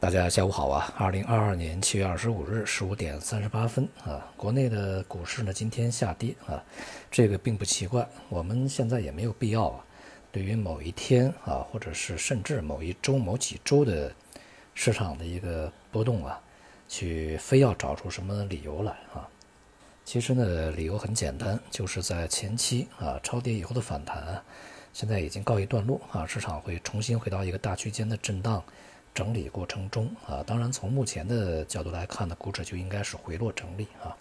[0.00, 0.94] 大家下午好啊！
[0.96, 6.62] 二零二二年七月二十五日十五点三十八分啊，国内的股市呢今天下跌啊，
[7.10, 8.08] 这个并不奇怪。
[8.28, 9.84] 我们现在也没有必要啊，
[10.30, 14.14] 对于某一天啊，或者是甚至某一周、某几周的
[14.72, 16.40] 市场的一个波动啊，
[16.88, 19.28] 去非要找出什么理由来啊。
[20.04, 24.40] 其实呢，理由很简单，就是在前期啊超跌以后的反弹，
[24.92, 28.62] 现在已经告一段落啊，市场会重新回到一个大区间的震荡。
[29.18, 34.16] 整理过程中啊，当然从目前的角度来看呢，股指就应该是回落整理啊，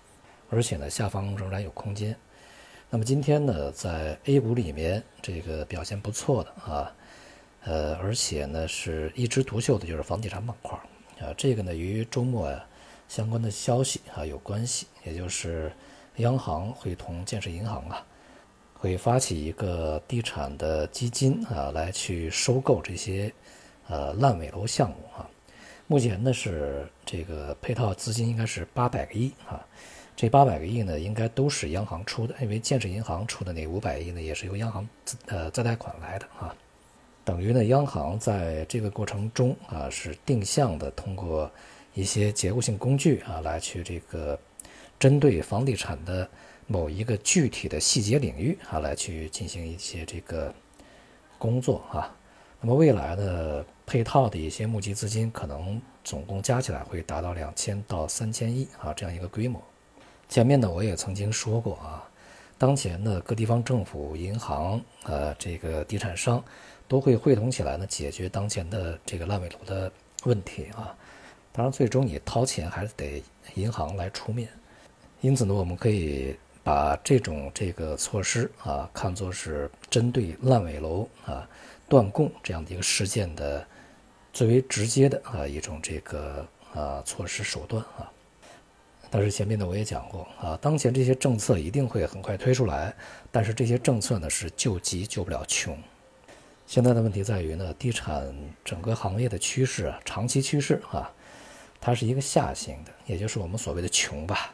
[0.49, 2.17] 而且呢下方仍然有空间。
[2.89, 6.91] 那么今天呢，在 A 股里面这个表现不错的啊，
[7.65, 10.75] 呃，而且呢是一枝独秀的，就是房地产板块
[11.19, 11.31] 啊。
[11.37, 12.67] 这个呢与周末啊
[13.07, 15.71] 相关的消息啊有关系，也就是
[16.15, 18.03] 央行会同建设银行啊
[18.73, 23.31] 会发起一个地产的基金啊来去收购这些。
[23.89, 25.29] 呃，烂尾楼项目啊，
[25.87, 29.65] 目前呢是这个配套资金应该是八百个亿啊，
[30.13, 34.87] 这八百个亿呢应该都是央行出的，因为建设银行出的那五百亿呢也是由央行
[35.27, 36.53] 呃再贷款来的啊，
[37.23, 41.49] 等于呢央行在这个过程中啊是定向的通过
[41.93, 44.37] 一些结构性工具啊来去这个
[44.99, 46.29] 针对房地产的
[46.65, 50.53] 某一个具体的细节领域啊来去进行一些这个
[51.37, 52.16] 工作啊。
[52.59, 59.61] 那么未来呢，配套的一些募集资金可能总共加起来会达到两千到三千亿啊这样一个规模。
[60.27, 62.03] 前面呢我也曾经说过啊，
[62.57, 66.43] 当前呢各地方政府、银行、呃这个地产商
[66.87, 69.91] 都会汇同起来呢解决当前的这个烂尾楼的
[70.23, 70.95] 问题啊。
[71.53, 74.49] 当然最终你掏钱还是得银行来出面。
[75.21, 81.47] 因此呢我们可以把这种这个措施啊看作是针对烂尾楼啊。
[81.89, 83.65] 断供这样的一个事件的
[84.33, 88.11] 最为直接的啊一种这个啊措施手段啊，
[89.09, 92.93] 但是前面呢我也讲过啊，当前这些政策一定会很快推出来，
[93.31, 95.77] 但是这些政策呢是救急救不了穷。
[96.65, 101.09] 现在的问题在于呢，地产整个行业的趋势啊，长期趋势啊，
[101.79, 104.53] 它是一个下行的，也就是我们所谓的穷吧。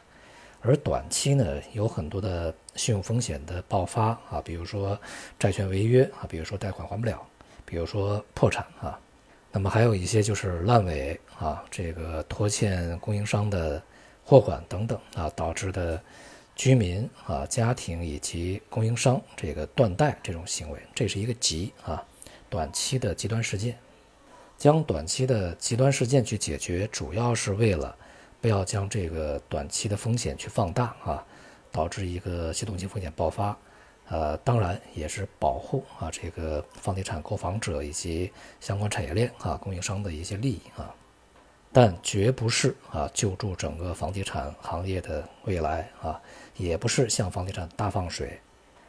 [0.66, 4.98] 而短期呢，有很多的信用风险的爆发啊，比如说
[5.38, 7.22] 债券违约啊，比如说贷款还不了，
[7.66, 8.98] 比如说破产啊，
[9.52, 13.82] 那么还有一些就是烂尾啊，这个拖欠供应商的
[14.24, 16.02] 货款等等啊，导致的
[16.56, 22.02] 居民啊、家庭以及供应商这个断贷这种行为，这是一个极啊
[22.48, 23.76] 短期的极端事件，
[24.56, 27.94] 将短期的极端事件去解决，主要是为了。
[28.44, 31.24] 不要将这个短期的风险去放大啊，
[31.72, 33.56] 导致一个系统性风险爆发，
[34.10, 40.94] 呃，当然也是保护啊这个房地产购房者以及相关产业链啊供应商的一些利益啊，
[41.72, 46.20] 但绝不是啊救助整个房地产行业的未来啊，
[46.58, 48.38] 也不是向房地产大放水，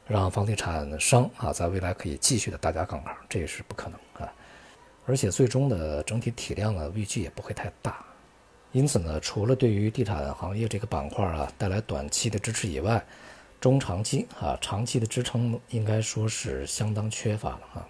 [0.06, 4.34] 让房地产商啊在未来可以继续的大加杠杆，这也是不可能啊，
[5.06, 8.06] 而且最终的整体体量呢预计也不会太大。
[8.76, 13.02] 因此呢，除了对于地产行业这个板块啊带来短期的支持以外，
[13.62, 17.88] 中长期啊长期的支撑应该说是相当缺乏了啊。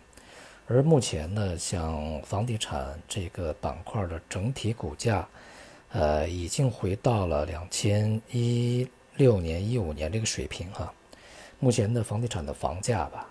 [0.67, 5.27] 而目前呢，像房地产这个板块的整体股价，
[5.89, 10.93] 呃，已经回到了两千一六年、一五年这个水平哈。
[11.59, 13.25] 目前的房地产的房价吧，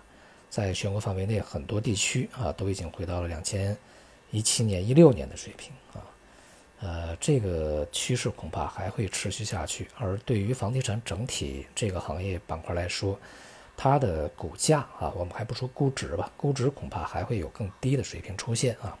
[0.49, 3.77] 在全国范围内很多地区啊，都已经回到了两千
[4.31, 6.03] 一七年、一六年的水平啊。
[6.81, 9.87] 呃，这个趋势恐怕还会持续下去。
[9.97, 13.17] 而对于房地产整体这个行业板块来说，
[13.77, 18.95] 它的股价啊，我们还不说估值吧，估值恐怕还会有更低的水平出现啊。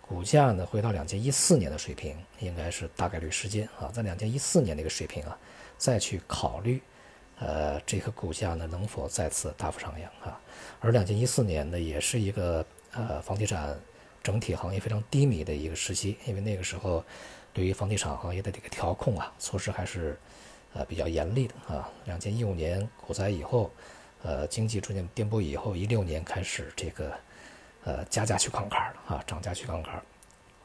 [0.00, 3.90] 股价呢，回到两千一四年的水平，应该是大概率事件啊。
[3.92, 5.38] 在两千一四年那个水平啊，
[5.76, 6.82] 再去考虑，
[7.38, 10.40] 呃，这个股价呢能否再次大幅上扬啊？
[10.80, 13.78] 而两千一四年呢，也是一个呃房地产。
[14.24, 17.04] 整体行业非常低迷的一个时期，因为那个时候，
[17.52, 20.18] 对于房地产行业的这个调控啊，措施还是，
[20.72, 21.88] 呃比较严厉的啊。
[22.06, 23.70] 两千一五年股灾以后，
[24.22, 27.12] 呃经济出现颠簸以后，一六年开始这个，
[27.84, 30.02] 呃加价去杠杆了啊，涨价去杠杆，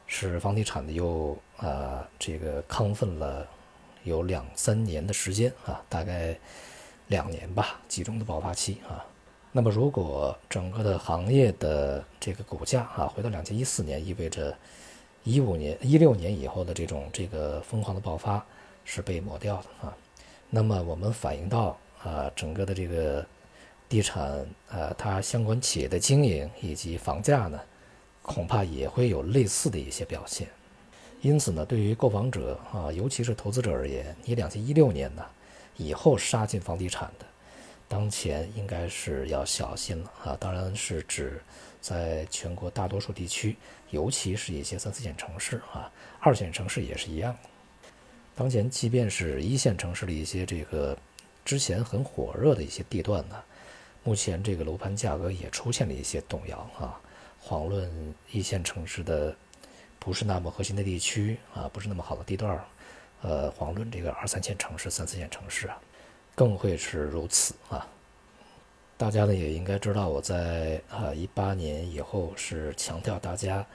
[0.07, 3.45] 使房地产的又啊这个亢奋了
[4.05, 6.33] 有两三年的时间啊，大概
[7.07, 9.05] 两年吧，集中的爆发期啊。
[9.51, 14.55] 那么，如果整个的行业的这个股价啊回到两千一四年，意味着
[15.23, 18.45] 一五年、一六年以后的这种这个疯狂的爆发
[18.85, 19.97] 是被抹掉的啊。
[20.51, 23.25] 那么，我们反映到啊整个的这个
[23.89, 27.59] 地产啊它相关企业的经营以及房价呢，
[28.21, 30.47] 恐怕也会有类似的一些表现
[31.21, 35.25] 因此呢，对于购房者啊，尤其是投资者而言，你两千一六年呢
[35.75, 37.25] 以后杀进房地产的，
[37.89, 40.37] 当前应该是要小心了啊！
[40.39, 41.41] 当然是指
[41.81, 43.57] 在全国大多数地区，
[43.89, 45.91] 尤其是一些三四线城市啊，
[46.21, 47.35] 二线城市也是一样。
[48.35, 50.97] 当前，即便是一线城市的一些这个
[51.43, 53.35] 之前很火热的一些地段呢，
[54.03, 57.01] 目前这个楼盘价格也出现了一些动摇啊。
[57.43, 59.35] 遑论一线城市的。
[60.01, 62.57] 不是那么核心的地区啊，不是那么好的地段，
[63.21, 65.77] 呃，遑论这个二三线城市、三四线城市啊，
[66.39, 67.85] 更会是如此啊。
[68.95, 73.65] 大家呢也应该知道，我在啊一八年以后是强调大家，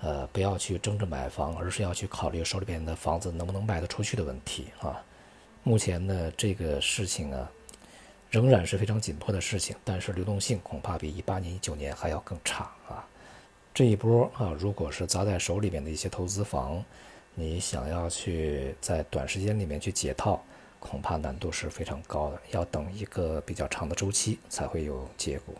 [0.00, 5.02] 呃，不要去争着买房，而是要去考虑手里边的房子能不能卖得出去的问题啊。
[5.64, 7.50] 目前呢这个事情啊，
[8.30, 13.04] 仍然是非常紧迫的事情，但是流动性恐怕比一八年、一九年还要更差啊。
[13.74, 16.84] 这一波啊，如果是砸在手里边的一些投资房，
[17.34, 20.40] 你想要去在短时间里面去解套，
[20.88, 25.54] 恐怕难度是非常高的，要等一个比较长的周期才会有结果。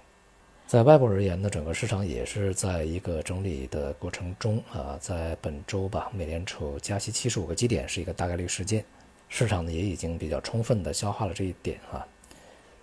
[0.67, 8.85] 在外部而言呢，整个市场也是在一个整理的过程中啊，在本周吧，美联储加息七十五个基点是一个大概率事件，
[9.29, 12.06] 市场呢也已经比较充分的消化了这一点啊。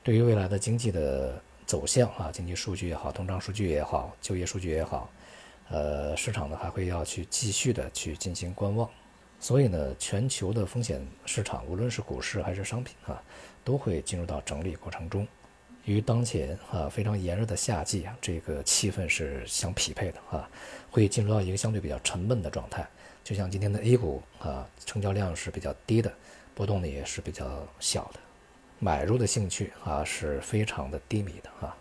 [0.04, 5.10] 对于未来的经济的走向啊，经济数据也好，通胀数据也好，就业数据也好。
[5.70, 8.90] 呃，市场呢还会要去继续的去进行观望，
[9.42, 13.22] 所以呢，全球的风险市场，无论是股市还是商品啊，
[13.64, 15.28] 都会进入到整理过程中。
[15.86, 20.48] 与当前啊非常炎热的夏季啊，这个气氛是相匹配的啊，
[20.92, 22.88] 会进入到一个相对比较沉闷的状态。
[23.24, 26.14] 就像今天的 A 股啊，成交量是比较低的，
[26.54, 28.20] 波动呢也是比较小的，
[28.78, 31.76] 买入的兴趣啊是非常的低迷的啊。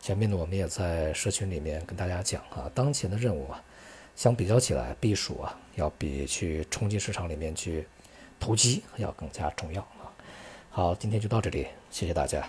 [0.00, 3.62] 前面呢，我们也在社群里面跟大家讲啊，当前的任务啊，
[4.16, 7.86] 相比较起来，避暑啊，要比去冲击市场里面去
[8.38, 10.10] 投机要更加重要啊。
[10.70, 12.48] 好，今天就到这里，谢谢大家。